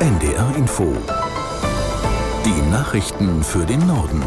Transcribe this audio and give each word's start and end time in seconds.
NDR 0.00 0.56
Info. 0.56 0.96
Die 2.46 2.70
Nachrichten 2.70 3.42
für 3.42 3.66
den 3.66 3.86
Norden. 3.86 4.22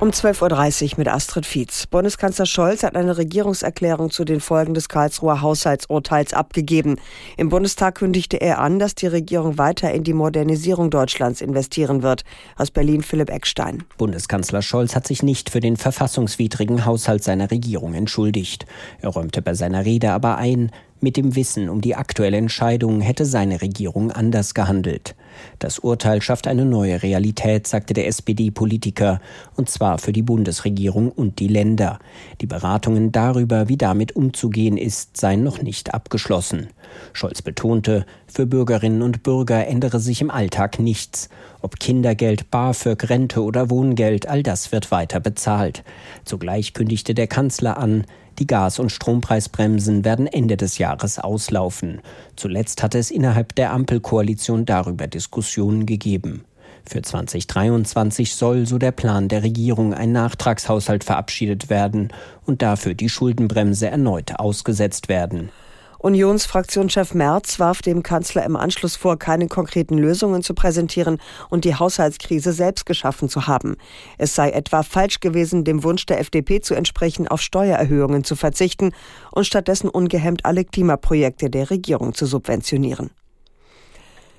Um 0.00 0.10
12.30 0.10 0.92
Uhr 0.92 0.98
mit 0.98 1.08
Astrid 1.08 1.46
Fietz. 1.46 1.86
Bundeskanzler 1.86 2.44
Scholz 2.44 2.82
hat 2.82 2.94
eine 2.94 3.16
Regierungserklärung 3.16 4.10
zu 4.10 4.26
den 4.26 4.40
Folgen 4.40 4.74
des 4.74 4.90
Karlsruher 4.90 5.40
Haushaltsurteils 5.40 6.34
abgegeben. 6.34 6.96
Im 7.38 7.48
Bundestag 7.48 7.94
kündigte 7.94 8.36
er 8.36 8.58
an, 8.58 8.78
dass 8.78 8.94
die 8.94 9.06
Regierung 9.06 9.56
weiter 9.56 9.90
in 9.92 10.04
die 10.04 10.12
Modernisierung 10.12 10.90
Deutschlands 10.90 11.40
investieren 11.40 12.02
wird. 12.02 12.24
Aus 12.56 12.70
Berlin 12.70 13.02
Philipp 13.02 13.30
Eckstein. 13.30 13.84
Bundeskanzler 13.96 14.60
Scholz 14.60 14.94
hat 14.94 15.06
sich 15.06 15.22
nicht 15.22 15.48
für 15.48 15.60
den 15.60 15.78
verfassungswidrigen 15.78 16.84
Haushalt 16.84 17.24
seiner 17.24 17.50
Regierung 17.50 17.94
entschuldigt. 17.94 18.66
Er 19.00 19.08
räumte 19.08 19.40
bei 19.40 19.54
seiner 19.54 19.86
Rede 19.86 20.12
aber 20.12 20.36
ein, 20.36 20.70
mit 21.00 21.16
dem 21.16 21.36
Wissen 21.36 21.68
um 21.68 21.80
die 21.80 21.94
aktuelle 21.94 22.36
Entscheidung 22.36 23.00
hätte 23.00 23.24
seine 23.24 23.60
Regierung 23.60 24.10
anders 24.10 24.54
gehandelt. 24.54 25.14
Das 25.58 25.78
Urteil 25.78 26.22
schafft 26.22 26.46
eine 26.46 26.64
neue 26.64 27.02
Realität, 27.02 27.66
sagte 27.66 27.94
der 27.94 28.06
SPD-Politiker, 28.06 29.20
und 29.56 29.70
zwar 29.70 29.98
für 29.98 30.12
die 30.12 30.22
Bundesregierung 30.22 31.10
und 31.10 31.38
die 31.38 31.48
Länder. 31.48 31.98
Die 32.40 32.46
Beratungen 32.46 33.12
darüber, 33.12 33.68
wie 33.68 33.76
damit 33.76 34.16
umzugehen 34.16 34.76
ist, 34.76 35.16
seien 35.16 35.42
noch 35.42 35.62
nicht 35.62 35.94
abgeschlossen. 35.94 36.68
Scholz 37.12 37.42
betonte, 37.42 38.06
für 38.26 38.46
Bürgerinnen 38.46 39.02
und 39.02 39.22
Bürger 39.22 39.66
ändere 39.66 40.00
sich 40.00 40.20
im 40.20 40.30
Alltag 40.30 40.78
nichts. 40.78 41.28
Ob 41.60 41.78
Kindergeld, 41.80 42.50
BAföG, 42.50 43.08
Rente 43.08 43.42
oder 43.42 43.70
Wohngeld, 43.70 44.28
all 44.28 44.42
das 44.42 44.72
wird 44.72 44.90
weiter 44.90 45.20
bezahlt. 45.20 45.82
Zugleich 46.24 46.74
kündigte 46.74 47.14
der 47.14 47.26
Kanzler 47.26 47.78
an, 47.78 48.04
die 48.38 48.46
Gas- 48.46 48.78
und 48.78 48.92
Strompreisbremsen 48.92 50.04
werden 50.04 50.26
Ende 50.26 50.58
des 50.58 50.76
Jahres 50.76 51.18
auslaufen. 51.18 52.02
Zuletzt 52.36 52.82
hatte 52.82 52.98
es 52.98 53.10
innerhalb 53.10 53.54
der 53.54 53.72
Ampelkoalition 53.72 54.66
darüber 54.66 55.06
Diskussionen 55.26 55.86
gegeben. 55.86 56.44
Für 56.88 57.02
2023 57.02 58.36
soll, 58.36 58.64
so 58.64 58.78
der 58.78 58.92
Plan 58.92 59.26
der 59.26 59.42
Regierung, 59.42 59.92
ein 59.92 60.12
Nachtragshaushalt 60.12 61.02
verabschiedet 61.02 61.68
werden 61.68 62.12
und 62.44 62.62
dafür 62.62 62.94
die 62.94 63.08
Schuldenbremse 63.08 63.88
erneut 63.88 64.38
ausgesetzt 64.38 65.08
werden. 65.08 65.50
Unionsfraktionschef 65.98 67.12
Merz 67.12 67.58
warf 67.58 67.82
dem 67.82 68.04
Kanzler 68.04 68.44
im 68.44 68.54
Anschluss 68.54 68.94
vor, 68.94 69.18
keine 69.18 69.48
konkreten 69.48 69.98
Lösungen 69.98 70.44
zu 70.44 70.54
präsentieren 70.54 71.18
und 71.50 71.64
die 71.64 71.74
Haushaltskrise 71.74 72.52
selbst 72.52 72.86
geschaffen 72.86 73.28
zu 73.28 73.48
haben. 73.48 73.76
Es 74.16 74.36
sei 74.36 74.50
etwa 74.50 74.84
falsch 74.84 75.18
gewesen, 75.18 75.64
dem 75.64 75.82
Wunsch 75.82 76.06
der 76.06 76.20
FDP 76.20 76.60
zu 76.60 76.74
entsprechen, 76.74 77.26
auf 77.26 77.42
Steuererhöhungen 77.42 78.22
zu 78.22 78.36
verzichten 78.36 78.92
und 79.32 79.44
stattdessen 79.44 79.88
ungehemmt 79.88 80.44
alle 80.44 80.64
Klimaprojekte 80.64 81.50
der 81.50 81.70
Regierung 81.70 82.14
zu 82.14 82.26
subventionieren. 82.26 83.10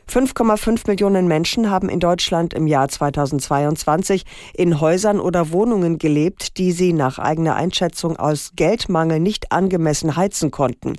5,5 0.09 0.87
Millionen 0.87 1.27
Menschen 1.27 1.69
haben 1.69 1.89
in 1.89 1.99
Deutschland 1.99 2.53
im 2.53 2.65
Jahr 2.65 2.87
2022 2.87 4.23
in 4.53 4.79
Häusern 4.79 5.19
oder 5.19 5.51
Wohnungen 5.51 5.97
gelebt, 5.97 6.57
die 6.57 6.71
sie 6.71 6.93
nach 6.93 7.19
eigener 7.19 7.55
Einschätzung 7.55 8.15
aus 8.15 8.53
Geldmangel 8.55 9.19
nicht 9.19 9.51
angemessen 9.51 10.15
heizen 10.15 10.49
konnten. 10.49 10.95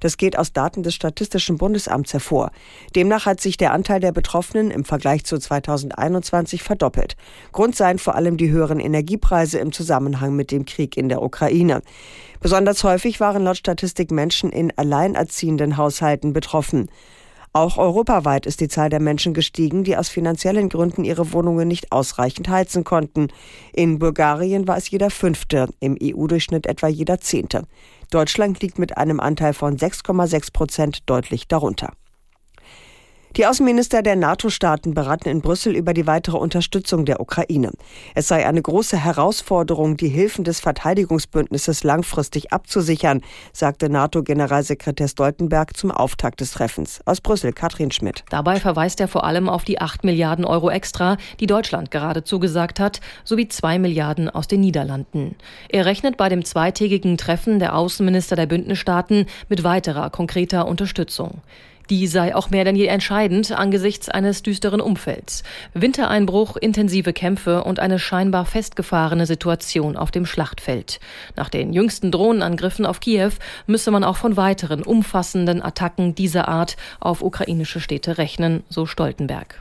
Das 0.00 0.16
geht 0.16 0.36
aus 0.36 0.52
Daten 0.52 0.82
des 0.82 0.96
Statistischen 0.96 1.58
Bundesamts 1.58 2.12
hervor. 2.12 2.50
Demnach 2.96 3.24
hat 3.24 3.40
sich 3.40 3.56
der 3.56 3.72
Anteil 3.72 4.00
der 4.00 4.10
Betroffenen 4.10 4.72
im 4.72 4.84
Vergleich 4.84 5.24
zu 5.24 5.38
2021 5.38 6.62
verdoppelt. 6.62 7.16
Grund 7.52 7.76
seien 7.76 8.00
vor 8.00 8.16
allem 8.16 8.36
die 8.36 8.50
höheren 8.50 8.80
Energiepreise 8.80 9.60
im 9.60 9.70
Zusammenhang 9.70 10.34
mit 10.34 10.50
dem 10.50 10.64
Krieg 10.64 10.96
in 10.96 11.08
der 11.08 11.22
Ukraine. 11.22 11.82
Besonders 12.40 12.82
häufig 12.82 13.20
waren 13.20 13.44
laut 13.44 13.56
Statistik 13.56 14.10
Menschen 14.10 14.50
in 14.50 14.76
alleinerziehenden 14.76 15.76
Haushalten 15.76 16.32
betroffen. 16.32 16.90
Auch 17.54 17.76
europaweit 17.76 18.46
ist 18.46 18.60
die 18.60 18.68
Zahl 18.68 18.88
der 18.88 19.00
Menschen 19.00 19.34
gestiegen, 19.34 19.84
die 19.84 19.98
aus 19.98 20.08
finanziellen 20.08 20.70
Gründen 20.70 21.04
ihre 21.04 21.34
Wohnungen 21.34 21.68
nicht 21.68 21.92
ausreichend 21.92 22.48
heizen 22.48 22.82
konnten. 22.82 23.28
In 23.74 23.98
Bulgarien 23.98 24.66
war 24.66 24.78
es 24.78 24.88
jeder 24.88 25.10
Fünfte, 25.10 25.68
im 25.78 25.98
EU-Durchschnitt 26.02 26.66
etwa 26.66 26.88
jeder 26.88 27.20
Zehnte. 27.20 27.64
Deutschland 28.10 28.62
liegt 28.62 28.78
mit 28.78 28.96
einem 28.96 29.20
Anteil 29.20 29.52
von 29.52 29.76
6,6 29.76 30.52
Prozent 30.52 31.10
deutlich 31.10 31.46
darunter. 31.46 31.92
Die 33.36 33.46
Außenminister 33.46 34.02
der 34.02 34.14
NATO-Staaten 34.14 34.92
beraten 34.92 35.30
in 35.30 35.40
Brüssel 35.40 35.74
über 35.74 35.94
die 35.94 36.06
weitere 36.06 36.36
Unterstützung 36.36 37.06
der 37.06 37.18
Ukraine. 37.18 37.70
Es 38.14 38.28
sei 38.28 38.46
eine 38.46 38.60
große 38.60 39.02
Herausforderung, 39.02 39.96
die 39.96 40.08
Hilfen 40.08 40.44
des 40.44 40.60
Verteidigungsbündnisses 40.60 41.82
langfristig 41.82 42.52
abzusichern, 42.52 43.22
sagte 43.54 43.88
NATO-Generalsekretär 43.88 45.08
Stoltenberg 45.08 45.74
zum 45.74 45.90
Auftakt 45.90 46.40
des 46.40 46.52
Treffens. 46.52 47.00
Aus 47.06 47.22
Brüssel, 47.22 47.54
Katrin 47.54 47.90
Schmidt. 47.90 48.22
Dabei 48.28 48.60
verweist 48.60 49.00
er 49.00 49.08
vor 49.08 49.24
allem 49.24 49.48
auf 49.48 49.64
die 49.64 49.80
8 49.80 50.04
Milliarden 50.04 50.44
Euro 50.44 50.68
extra, 50.68 51.16
die 51.40 51.46
Deutschland 51.46 51.90
gerade 51.90 52.24
zugesagt 52.24 52.80
hat, 52.80 53.00
sowie 53.24 53.48
2 53.48 53.78
Milliarden 53.78 54.28
aus 54.28 54.46
den 54.46 54.60
Niederlanden. 54.60 55.36
Er 55.70 55.86
rechnet 55.86 56.18
bei 56.18 56.28
dem 56.28 56.44
zweitägigen 56.44 57.16
Treffen 57.16 57.60
der 57.60 57.76
Außenminister 57.76 58.36
der 58.36 58.46
Bündnisstaaten 58.46 59.24
mit 59.48 59.64
weiterer 59.64 60.10
konkreter 60.10 60.68
Unterstützung. 60.68 61.40
Die 61.92 62.06
sei 62.06 62.34
auch 62.34 62.48
mehr 62.48 62.64
denn 62.64 62.74
je 62.74 62.86
entscheidend 62.86 63.52
angesichts 63.52 64.08
eines 64.08 64.42
düsteren 64.42 64.80
Umfelds. 64.80 65.42
Wintereinbruch, 65.74 66.56
intensive 66.56 67.12
Kämpfe 67.12 67.64
und 67.64 67.80
eine 67.80 67.98
scheinbar 67.98 68.46
festgefahrene 68.46 69.26
Situation 69.26 69.98
auf 69.98 70.10
dem 70.10 70.24
Schlachtfeld. 70.24 71.00
Nach 71.36 71.50
den 71.50 71.74
jüngsten 71.74 72.10
Drohnenangriffen 72.10 72.86
auf 72.86 73.00
Kiew 73.00 73.32
müsse 73.66 73.90
man 73.90 74.04
auch 74.04 74.16
von 74.16 74.38
weiteren 74.38 74.82
umfassenden 74.82 75.60
Attacken 75.60 76.14
dieser 76.14 76.48
Art 76.48 76.78
auf 76.98 77.20
ukrainische 77.20 77.78
Städte 77.78 78.16
rechnen, 78.16 78.62
so 78.70 78.86
Stoltenberg. 78.86 79.58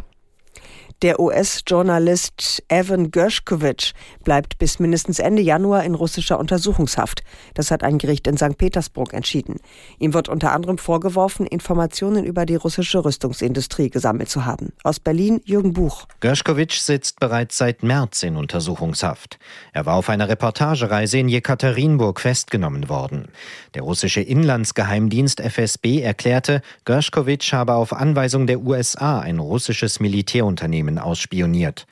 Der 1.01 1.19
US-Journalist 1.19 2.61
Evan 2.67 3.09
Gershkovich 3.09 3.95
bleibt 4.23 4.59
bis 4.59 4.77
mindestens 4.77 5.17
Ende 5.17 5.41
Januar 5.41 5.83
in 5.83 5.95
russischer 5.95 6.37
Untersuchungshaft. 6.37 7.23
Das 7.55 7.71
hat 7.71 7.83
ein 7.83 7.97
Gericht 7.97 8.27
in 8.27 8.37
St. 8.37 8.55
Petersburg 8.55 9.11
entschieden. 9.11 9.55
Ihm 9.97 10.13
wird 10.13 10.29
unter 10.29 10.51
anderem 10.51 10.77
vorgeworfen, 10.77 11.47
Informationen 11.47 12.23
über 12.23 12.45
die 12.45 12.53
russische 12.53 13.03
Rüstungsindustrie 13.03 13.89
gesammelt 13.89 14.29
zu 14.29 14.45
haben. 14.45 14.73
Aus 14.83 14.99
Berlin 14.99 15.41
Jürgen 15.43 15.73
Buch. 15.73 16.05
Gershkovich 16.19 16.79
sitzt 16.79 17.19
bereits 17.19 17.57
seit 17.57 17.81
März 17.81 18.21
in 18.21 18.35
Untersuchungshaft. 18.35 19.39
Er 19.73 19.87
war 19.87 19.95
auf 19.95 20.07
einer 20.07 20.29
Reportagereise 20.29 21.17
in 21.17 21.29
Jekaterinburg 21.29 22.19
festgenommen 22.19 22.89
worden. 22.89 23.29
Der 23.73 23.81
russische 23.81 24.21
Inlandsgeheimdienst 24.21 25.39
FSB 25.41 26.01
erklärte, 26.01 26.61
Gershkovich 26.85 27.55
habe 27.55 27.73
auf 27.73 27.91
Anweisung 27.91 28.45
der 28.45 28.59
USA 28.59 29.19
ein 29.19 29.39
russisches 29.39 29.99
Militärunternehmen 29.99 30.90
Unternehmen 30.91 30.99
ausspioniert. 30.99 31.85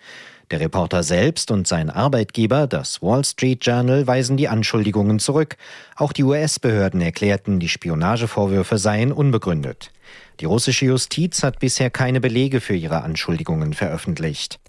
Der 0.51 0.59
Reporter 0.59 1.03
selbst 1.03 1.51
und 1.51 1.67
sein 1.67 1.91
Arbeitgeber, 1.91 2.65
das 2.65 3.03
Wall 3.03 3.23
Street 3.23 3.63
Journal, 3.63 4.07
weisen 4.07 4.35
die 4.35 4.47
Anschuldigungen 4.47 5.19
zurück. 5.19 5.57
Auch 5.95 6.11
die 6.11 6.23
US-Behörden 6.23 7.01
erklärten, 7.01 7.59
die 7.59 7.69
Spionagevorwürfe 7.69 8.79
seien 8.79 9.11
unbegründet. 9.11 9.91
Die 10.39 10.45
russische 10.45 10.85
Justiz 10.85 11.43
hat 11.43 11.59
bisher 11.59 11.91
keine 11.91 12.19
Belege 12.19 12.61
für 12.61 12.75
ihre 12.75 13.03
Anschuldigungen 13.03 13.73
veröffentlicht. 13.73 14.59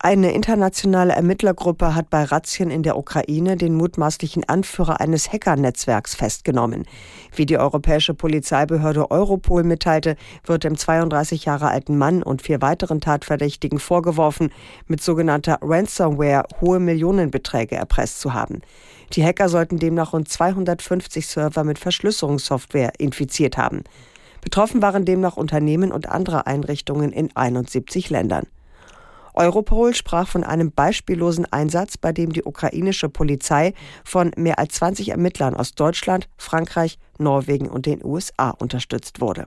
Eine 0.00 0.30
internationale 0.30 1.12
Ermittlergruppe 1.12 1.96
hat 1.96 2.08
bei 2.08 2.22
Razzien 2.22 2.70
in 2.70 2.84
der 2.84 2.96
Ukraine 2.96 3.56
den 3.56 3.74
mutmaßlichen 3.74 4.48
Anführer 4.48 5.00
eines 5.00 5.32
Hackernetzwerks 5.32 6.14
festgenommen. 6.14 6.84
Wie 7.34 7.46
die 7.46 7.58
europäische 7.58 8.14
Polizeibehörde 8.14 9.10
Europol 9.10 9.64
mitteilte, 9.64 10.14
wird 10.44 10.62
dem 10.62 10.76
32 10.76 11.46
Jahre 11.46 11.70
alten 11.70 11.98
Mann 11.98 12.22
und 12.22 12.42
vier 12.42 12.62
weiteren 12.62 13.00
Tatverdächtigen 13.00 13.80
vorgeworfen, 13.80 14.52
mit 14.86 15.02
sogenannter 15.02 15.58
Ransomware 15.62 16.44
hohe 16.60 16.78
Millionenbeträge 16.78 17.74
erpresst 17.74 18.20
zu 18.20 18.32
haben. 18.32 18.60
Die 19.14 19.24
Hacker 19.24 19.48
sollten 19.48 19.80
demnach 19.80 20.12
rund 20.12 20.28
250 20.28 21.26
Server 21.26 21.64
mit 21.64 21.80
Verschlüsselungssoftware 21.80 22.92
infiziert 22.98 23.58
haben. 23.58 23.82
Betroffen 24.42 24.80
waren 24.80 25.04
demnach 25.04 25.36
Unternehmen 25.36 25.90
und 25.90 26.08
andere 26.08 26.46
Einrichtungen 26.46 27.10
in 27.10 27.34
71 27.34 28.10
Ländern. 28.10 28.46
Europol 29.38 29.94
sprach 29.94 30.26
von 30.26 30.42
einem 30.42 30.72
beispiellosen 30.72 31.46
Einsatz, 31.52 31.96
bei 31.96 32.12
dem 32.12 32.32
die 32.32 32.42
ukrainische 32.42 33.08
Polizei 33.08 33.72
von 34.04 34.32
mehr 34.36 34.58
als 34.58 34.74
20 34.74 35.10
Ermittlern 35.10 35.54
aus 35.54 35.76
Deutschland, 35.76 36.28
Frankreich, 36.36 36.98
Norwegen 37.18 37.68
und 37.68 37.86
den 37.86 38.04
USA 38.04 38.50
unterstützt 38.50 39.20
wurde. 39.20 39.46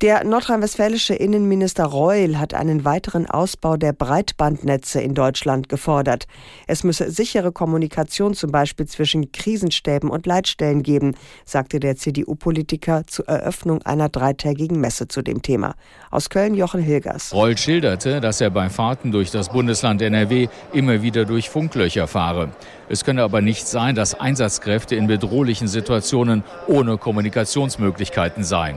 Der 0.00 0.22
nordrhein-westfälische 0.22 1.14
Innenminister 1.14 1.84
Reul 1.84 2.38
hat 2.38 2.54
einen 2.54 2.84
weiteren 2.84 3.26
Ausbau 3.26 3.76
der 3.76 3.92
Breitbandnetze 3.92 5.00
in 5.00 5.12
Deutschland 5.12 5.68
gefordert. 5.68 6.28
Es 6.68 6.84
müsse 6.84 7.10
sichere 7.10 7.50
Kommunikation 7.50 8.34
zum 8.34 8.52
Beispiel 8.52 8.86
zwischen 8.86 9.32
Krisenstäben 9.32 10.08
und 10.08 10.24
Leitstellen 10.24 10.84
geben, 10.84 11.16
sagte 11.44 11.80
der 11.80 11.96
CDU-Politiker 11.96 13.08
zur 13.08 13.26
Eröffnung 13.26 13.82
einer 13.82 14.08
dreitägigen 14.08 14.78
Messe 14.78 15.08
zu 15.08 15.20
dem 15.20 15.42
Thema. 15.42 15.74
Aus 16.12 16.30
Köln 16.30 16.54
Jochen 16.54 16.80
Hilgers. 16.80 17.34
Reul 17.34 17.58
schilderte, 17.58 18.20
dass 18.20 18.40
er 18.40 18.50
bei 18.50 18.70
Fahrten 18.70 19.10
durch 19.10 19.32
das 19.32 19.48
Bundesland 19.48 20.00
NRW 20.00 20.46
immer 20.72 21.02
wieder 21.02 21.24
durch 21.24 21.50
Funklöcher 21.50 22.06
fahre. 22.06 22.50
Es 22.90 23.04
könne 23.04 23.22
aber 23.22 23.42
nicht 23.42 23.68
sein, 23.68 23.94
dass 23.94 24.18
Einsatzkräfte 24.18 24.96
in 24.96 25.06
bedrohlichen 25.06 25.68
Situationen 25.68 26.42
ohne 26.66 26.96
Kommunikationsmöglichkeiten 26.96 28.44
seien. 28.44 28.76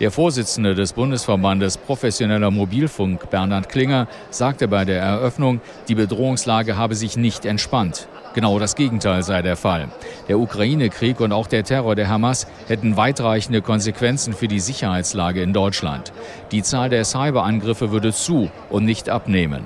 Der 0.00 0.10
Vorsitzende 0.10 0.74
des 0.74 0.92
Bundesverbandes 0.92 1.78
Professioneller 1.78 2.50
Mobilfunk, 2.50 3.30
Bernhard 3.30 3.68
Klinger, 3.68 4.08
sagte 4.30 4.68
bei 4.68 4.84
der 4.84 5.00
Eröffnung, 5.00 5.60
die 5.88 5.94
Bedrohungslage 5.94 6.76
habe 6.76 6.94
sich 6.94 7.16
nicht 7.16 7.44
entspannt. 7.44 8.08
Genau 8.34 8.58
das 8.58 8.74
Gegenteil 8.74 9.22
sei 9.22 9.40
der 9.40 9.56
Fall. 9.56 9.88
Der 10.28 10.38
Ukraine-Krieg 10.38 11.20
und 11.20 11.32
auch 11.32 11.46
der 11.46 11.64
Terror 11.64 11.94
der 11.94 12.08
Hamas 12.08 12.46
hätten 12.68 12.98
weitreichende 12.98 13.62
Konsequenzen 13.62 14.34
für 14.34 14.48
die 14.48 14.60
Sicherheitslage 14.60 15.40
in 15.40 15.54
Deutschland. 15.54 16.12
Die 16.52 16.62
Zahl 16.62 16.90
der 16.90 17.04
Cyberangriffe 17.04 17.92
würde 17.92 18.12
zu 18.12 18.50
und 18.68 18.84
nicht 18.84 19.08
abnehmen. 19.08 19.64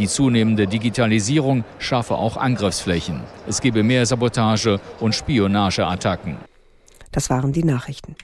Die 0.00 0.08
zunehmende 0.08 0.66
Digitalisierung 0.66 1.62
schaffe 1.78 2.14
auch 2.14 2.38
Angriffsflächen. 2.38 3.20
Es 3.46 3.60
gebe 3.60 3.82
mehr 3.82 4.06
Sabotage 4.06 4.80
und 4.98 5.14
Spionageattacken. 5.14 6.38
Das 7.12 7.28
waren 7.28 7.52
die 7.52 7.64
Nachrichten. 7.64 8.16